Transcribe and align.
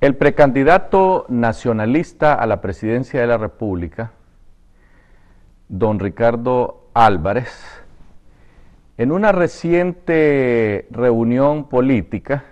El 0.00 0.14
precandidato 0.14 1.26
nacionalista 1.28 2.34
a 2.34 2.46
la 2.46 2.60
presidencia 2.60 3.20
de 3.20 3.26
la 3.26 3.36
República, 3.36 4.12
don 5.68 5.98
Ricardo 5.98 6.88
Álvarez, 6.94 7.50
en 8.96 9.10
una 9.10 9.32
reciente 9.32 10.86
reunión 10.92 11.68
política, 11.68 12.44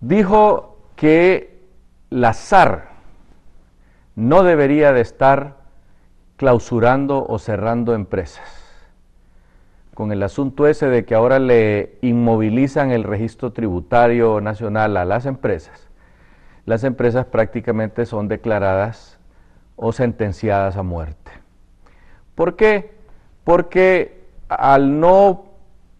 dijo 0.00 0.78
que 0.96 1.62
la 2.10 2.34
SAR 2.34 2.90
no 4.16 4.42
debería 4.42 4.92
de 4.92 5.00
estar 5.00 5.56
clausurando 6.36 7.24
o 7.26 7.38
cerrando 7.38 7.94
empresas 7.94 8.63
con 9.94 10.12
el 10.12 10.22
asunto 10.22 10.66
ese 10.66 10.88
de 10.88 11.04
que 11.04 11.14
ahora 11.14 11.38
le 11.38 11.98
inmovilizan 12.02 12.90
el 12.90 13.04
registro 13.04 13.52
tributario 13.52 14.40
nacional 14.40 14.96
a 14.96 15.04
las 15.04 15.24
empresas, 15.24 15.88
las 16.66 16.84
empresas 16.84 17.26
prácticamente 17.26 18.04
son 18.04 18.28
declaradas 18.28 19.18
o 19.76 19.92
sentenciadas 19.92 20.76
a 20.76 20.82
muerte. 20.82 21.30
¿Por 22.34 22.56
qué? 22.56 22.92
Porque 23.44 24.24
al 24.48 24.98
no 25.00 25.44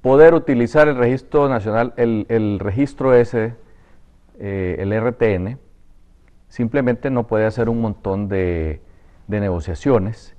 poder 0.03 0.35
utilizar 0.35 0.89
el 0.89 0.97
registro 0.97 1.49
nacional, 1.49 1.95
el, 1.97 2.59
registro 2.59 3.15
ese, 3.15 3.55
eh, 4.39 4.77
el 4.79 4.93
RTN, 4.93 5.59
simplemente 6.49 7.11
no 7.11 7.27
puede 7.27 7.47
hacer 7.47 7.69
un 7.69 7.81
montón 7.81 8.29
de 8.29 8.81
negociaciones 9.29 10.34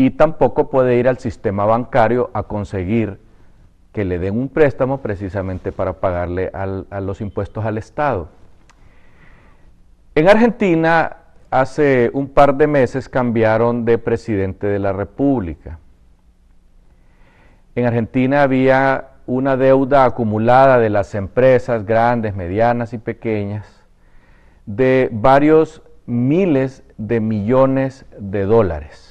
y 0.00 0.10
tampoco 0.10 0.70
puede 0.70 0.94
ir 0.94 1.08
al 1.08 1.18
sistema 1.18 1.64
bancario 1.64 2.30
a 2.32 2.44
conseguir 2.44 3.18
que 3.92 4.04
le 4.04 4.20
den 4.20 4.38
un 4.38 4.48
préstamo 4.48 4.98
precisamente 4.98 5.72
para 5.72 5.94
pagarle 5.94 6.52
a 6.52 7.00
los 7.00 7.20
impuestos 7.20 7.64
al 7.64 7.78
Estado. 7.78 8.28
En 10.14 10.28
Argentina 10.28 11.16
hace 11.50 12.12
un 12.12 12.28
par 12.28 12.54
de 12.54 12.68
meses 12.68 13.08
cambiaron 13.08 13.84
de 13.84 13.98
presidente 13.98 14.68
de 14.68 14.78
la 14.78 14.92
República. 14.92 15.80
En 17.74 17.84
Argentina 17.84 18.44
había 18.44 19.08
una 19.26 19.56
deuda 19.56 20.04
acumulada 20.04 20.78
de 20.78 20.90
las 20.90 21.12
empresas 21.16 21.84
grandes, 21.84 22.36
medianas 22.36 22.92
y 22.92 22.98
pequeñas 22.98 23.66
de 24.64 25.08
varios 25.10 25.82
miles 26.06 26.84
de 26.98 27.18
millones 27.18 28.06
de 28.16 28.44
dólares 28.44 29.07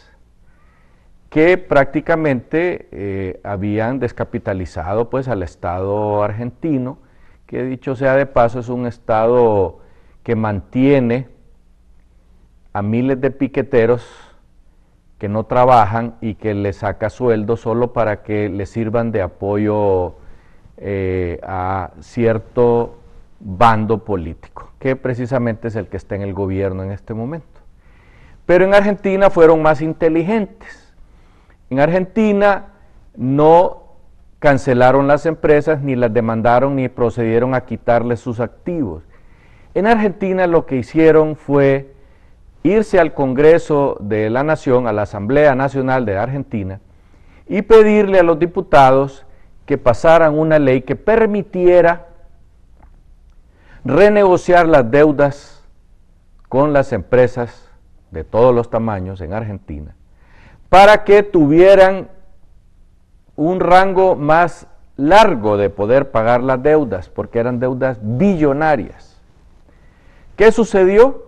que 1.37 1.59
prácticamente 1.59 2.87
eh, 2.91 3.39
habían 3.43 3.99
descapitalizado 3.99 5.11
pues 5.11 5.27
al 5.27 5.43
Estado 5.43 6.23
argentino, 6.23 6.97
que 7.45 7.61
dicho 7.63 7.95
sea 7.95 8.15
de 8.15 8.25
paso 8.25 8.59
es 8.59 8.69
un 8.69 8.87
Estado 8.87 9.77
que 10.23 10.35
mantiene 10.35 11.27
a 12.73 12.81
miles 12.81 13.21
de 13.21 13.29
piqueteros 13.29 14.03
que 15.19 15.29
no 15.29 15.43
trabajan 15.43 16.15
y 16.21 16.33
que 16.33 16.55
les 16.55 16.77
saca 16.77 17.11
sueldo 17.11 17.55
solo 17.55 17.93
para 17.93 18.23
que 18.23 18.49
les 18.49 18.71
sirvan 18.71 19.11
de 19.11 19.21
apoyo 19.21 20.15
eh, 20.77 21.39
a 21.43 21.91
cierto 21.99 22.97
bando 23.39 24.03
político, 24.03 24.71
que 24.79 24.95
precisamente 24.95 25.67
es 25.67 25.75
el 25.75 25.85
que 25.85 25.97
está 25.97 26.15
en 26.15 26.23
el 26.23 26.33
gobierno 26.33 26.81
en 26.81 26.91
este 26.91 27.13
momento. 27.13 27.61
Pero 28.47 28.65
en 28.65 28.73
Argentina 28.73 29.29
fueron 29.29 29.61
más 29.61 29.83
inteligentes 29.83 30.86
en 31.69 31.79
Argentina 31.79 32.67
no 33.15 33.83
cancelaron 34.39 35.07
las 35.07 35.25
empresas, 35.25 35.81
ni 35.81 35.95
las 35.95 36.13
demandaron, 36.13 36.75
ni 36.75 36.87
procedieron 36.87 37.53
a 37.53 37.65
quitarles 37.65 38.19
sus 38.19 38.39
activos. 38.39 39.03
En 39.73 39.87
Argentina 39.87 40.47
lo 40.47 40.65
que 40.65 40.77
hicieron 40.77 41.35
fue 41.35 41.93
irse 42.63 42.99
al 42.99 43.13
Congreso 43.13 43.97
de 43.99 44.29
la 44.29 44.43
Nación, 44.43 44.87
a 44.87 44.93
la 44.93 45.03
Asamblea 45.03 45.55
Nacional 45.55 46.05
de 46.05 46.17
Argentina, 46.17 46.79
y 47.47 47.61
pedirle 47.63 48.19
a 48.19 48.23
los 48.23 48.39
diputados 48.39 49.25
que 49.65 49.77
pasaran 49.77 50.37
una 50.37 50.59
ley 50.59 50.81
que 50.81 50.95
permitiera 50.95 52.07
renegociar 53.83 54.67
las 54.67 54.89
deudas 54.89 55.63
con 56.47 56.71
las 56.71 56.93
empresas 56.93 57.69
de 58.11 58.23
todos 58.23 58.55
los 58.55 58.69
tamaños 58.69 59.19
en 59.19 59.33
Argentina 59.33 59.96
para 60.69 61.03
que 61.03 61.23
tuvieran 61.23 62.09
un 63.35 63.59
rango 63.59 64.15
más 64.15 64.67
largo 64.97 65.57
de 65.57 65.69
poder 65.69 66.11
pagar 66.11 66.43
las 66.43 66.61
deudas, 66.61 67.09
porque 67.09 67.39
eran 67.39 67.59
deudas 67.59 67.99
billonarias. 68.01 69.21
¿Qué 70.35 70.51
sucedió? 70.51 71.27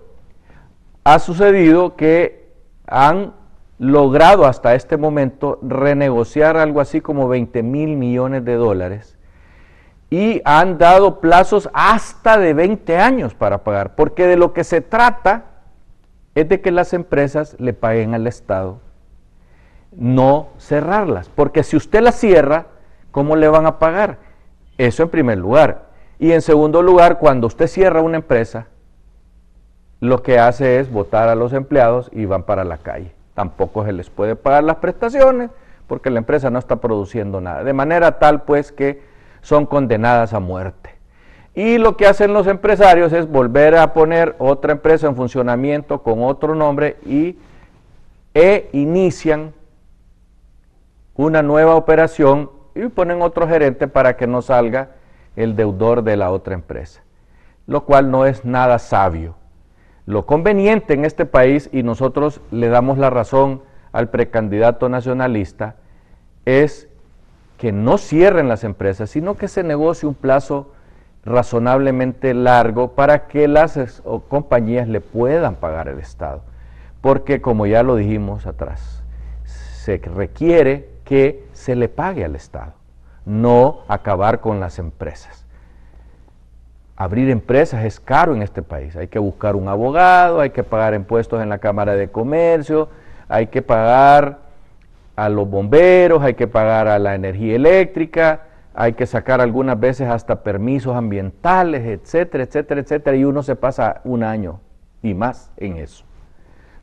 Ha 1.03 1.19
sucedido 1.19 1.95
que 1.95 2.49
han 2.87 3.33
logrado 3.77 4.45
hasta 4.45 4.75
este 4.75 4.97
momento 4.97 5.59
renegociar 5.61 6.57
algo 6.57 6.81
así 6.81 6.99
como 6.99 7.27
20 7.29 7.63
mil 7.63 7.95
millones 7.95 8.43
de 8.43 8.55
dólares 8.55 9.17
y 10.09 10.41
han 10.43 10.77
dado 10.77 11.21
plazos 11.21 11.69
hasta 11.73 12.37
de 12.37 12.53
20 12.53 12.97
años 12.97 13.35
para 13.35 13.63
pagar, 13.63 13.95
porque 13.95 14.25
de 14.27 14.35
lo 14.35 14.53
que 14.53 14.63
se 14.63 14.81
trata 14.81 15.45
es 16.35 16.49
de 16.49 16.61
que 16.61 16.71
las 16.71 16.93
empresas 16.93 17.55
le 17.59 17.73
paguen 17.73 18.15
al 18.15 18.27
Estado 18.27 18.81
no 19.91 20.49
cerrarlas, 20.57 21.29
porque 21.29 21.63
si 21.63 21.75
usted 21.77 22.01
las 22.01 22.15
cierra, 22.15 22.67
¿cómo 23.11 23.35
le 23.35 23.47
van 23.47 23.65
a 23.65 23.79
pagar? 23.79 24.17
Eso 24.77 25.03
en 25.03 25.09
primer 25.09 25.37
lugar. 25.37 25.89
Y 26.19 26.31
en 26.31 26.41
segundo 26.41 26.81
lugar, 26.81 27.19
cuando 27.19 27.47
usted 27.47 27.67
cierra 27.67 28.01
una 28.01 28.17
empresa, 28.17 28.67
lo 29.99 30.23
que 30.23 30.39
hace 30.39 30.79
es 30.79 30.91
votar 30.91 31.29
a 31.29 31.35
los 31.35 31.53
empleados 31.53 32.09
y 32.13 32.25
van 32.25 32.43
para 32.43 32.63
la 32.63 32.77
calle. 32.77 33.11
Tampoco 33.33 33.85
se 33.85 33.93
les 33.93 34.09
puede 34.09 34.35
pagar 34.35 34.63
las 34.63 34.77
prestaciones 34.77 35.49
porque 35.87 36.09
la 36.09 36.19
empresa 36.19 36.49
no 36.49 36.59
está 36.59 36.77
produciendo 36.77 37.41
nada. 37.41 37.63
De 37.63 37.73
manera 37.73 38.19
tal 38.19 38.43
pues 38.43 38.71
que 38.71 39.01
son 39.41 39.65
condenadas 39.65 40.33
a 40.33 40.39
muerte. 40.39 40.91
Y 41.55 41.77
lo 41.77 41.97
que 41.97 42.05
hacen 42.05 42.33
los 42.33 42.47
empresarios 42.47 43.11
es 43.11 43.29
volver 43.29 43.75
a 43.75 43.93
poner 43.93 44.35
otra 44.39 44.71
empresa 44.71 45.07
en 45.07 45.15
funcionamiento 45.15 46.03
con 46.03 46.23
otro 46.23 46.55
nombre 46.55 46.97
y 47.05 47.37
e 48.33 48.69
inician 48.71 49.53
una 51.25 51.43
nueva 51.43 51.75
operación 51.75 52.49
y 52.73 52.87
ponen 52.87 53.21
otro 53.21 53.45
gerente 53.45 53.89
para 53.89 54.15
que 54.15 54.25
no 54.25 54.41
salga 54.41 54.91
el 55.35 55.57
deudor 55.57 56.01
de 56.01 56.15
la 56.15 56.31
otra 56.31 56.53
empresa, 56.53 57.01
lo 57.67 57.83
cual 57.83 58.09
no 58.09 58.25
es 58.25 58.45
nada 58.45 58.79
sabio. 58.79 59.35
Lo 60.05 60.25
conveniente 60.25 60.93
en 60.93 61.03
este 61.03 61.25
país, 61.25 61.69
y 61.73 61.83
nosotros 61.83 62.39
le 62.51 62.69
damos 62.69 62.97
la 62.97 63.09
razón 63.09 63.61
al 63.91 64.09
precandidato 64.09 64.87
nacionalista, 64.87 65.75
es 66.45 66.87
que 67.57 67.73
no 67.73 67.97
cierren 67.97 68.47
las 68.47 68.63
empresas, 68.63 69.09
sino 69.09 69.35
que 69.35 69.49
se 69.49 69.61
negocie 69.61 70.07
un 70.07 70.15
plazo 70.15 70.71
razonablemente 71.25 72.33
largo 72.33 72.93
para 72.93 73.27
que 73.27 73.49
las 73.49 74.01
compañías 74.29 74.87
le 74.87 75.01
puedan 75.01 75.55
pagar 75.55 75.89
el 75.89 75.99
Estado. 75.99 76.43
Porque 77.01 77.41
como 77.41 77.65
ya 77.65 77.83
lo 77.83 77.97
dijimos 77.97 78.45
atrás, 78.45 79.03
se 79.43 79.97
requiere 79.97 80.97
que 81.09 81.43
se 81.53 81.75
le 81.75 81.89
pague 81.89 82.23
al 82.23 82.35
Estado, 82.35 82.73
no 83.25 83.79
acabar 83.87 84.41
con 84.41 84.59
las 84.59 84.77
empresas. 84.77 85.43
Abrir 86.95 87.31
empresas 87.31 87.83
es 87.83 87.99
caro 87.99 88.35
en 88.35 88.43
este 88.43 88.61
país, 88.61 88.95
hay 88.95 89.07
que 89.07 89.17
buscar 89.17 89.55
un 89.55 89.69
abogado, 89.69 90.39
hay 90.39 90.51
que 90.51 90.63
pagar 90.63 90.93
impuestos 90.93 91.41
en 91.41 91.49
la 91.49 91.57
Cámara 91.57 91.95
de 91.95 92.11
Comercio, 92.11 92.89
hay 93.27 93.47
que 93.47 93.63
pagar 93.63 94.37
a 95.15 95.29
los 95.29 95.49
bomberos, 95.49 96.21
hay 96.21 96.35
que 96.35 96.47
pagar 96.47 96.87
a 96.87 96.99
la 96.99 97.15
energía 97.15 97.55
eléctrica, 97.55 98.41
hay 98.75 98.93
que 98.93 99.07
sacar 99.07 99.41
algunas 99.41 99.79
veces 99.79 100.07
hasta 100.07 100.43
permisos 100.43 100.95
ambientales, 100.95 101.87
etcétera, 101.87 102.43
etcétera, 102.43 102.81
etcétera, 102.81 103.17
y 103.17 103.23
uno 103.23 103.41
se 103.41 103.55
pasa 103.55 104.01
un 104.03 104.23
año 104.23 104.59
y 105.01 105.15
más 105.15 105.51
en 105.57 105.77
eso. 105.77 106.05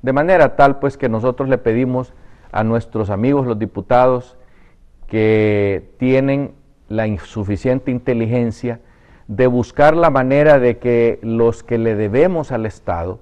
De 0.03 0.13
manera 0.13 0.57
tal 0.57 0.81
pues 0.81 0.97
que 0.97 1.09
nosotros 1.09 1.49
le 1.49 1.59
pedimos 1.59 2.13
a 2.57 2.65
nuestros 2.65 3.11
amigos 3.11 3.47
los 3.47 3.59
diputados 3.59 4.39
que 5.07 5.91
tienen 5.99 6.55
la 6.89 7.07
insuficiente 7.07 7.91
inteligencia 7.91 8.81
de 9.29 9.47
buscar 9.47 9.95
la 9.95 10.09
manera 10.09 10.59
de 10.59 10.79
que 10.79 11.19
los 11.23 11.63
que 11.63 11.77
le 11.77 11.95
debemos 11.95 12.53
al 12.53 12.65
Estado 12.65 13.21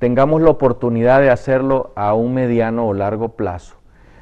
tengamos 0.00 0.42
la 0.42 0.50
oportunidad 0.50 1.20
de 1.20 1.30
hacerlo 1.30 1.92
a 1.94 2.12
un 2.14 2.34
mediano 2.34 2.88
o 2.88 2.92
largo 2.92 3.30
plazo, 3.30 3.76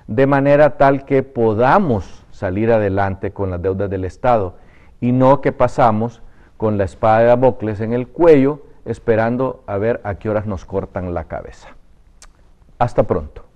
de 0.08 0.26
manera 0.26 0.76
tal 0.76 1.06
que 1.06 1.22
podamos 1.22 2.26
salir 2.30 2.70
adelante 2.70 3.30
con 3.30 3.50
las 3.50 3.62
deudas 3.62 3.88
del 3.88 4.04
Estado 4.04 4.56
y 5.00 5.12
no 5.12 5.40
que 5.40 5.52
pasamos 5.52 6.20
con 6.58 6.76
la 6.76 6.84
espada 6.84 7.20
de 7.20 7.26
Damocles 7.26 7.80
en 7.80 7.94
el 7.94 8.08
cuello 8.08 8.60
esperando 8.84 9.64
a 9.66 9.78
ver 9.78 10.02
a 10.04 10.16
qué 10.16 10.28
horas 10.28 10.44
nos 10.44 10.66
cortan 10.66 11.14
la 11.14 11.24
cabeza. 11.24 11.68
Hasta 12.78 13.04
pronto. 13.04 13.49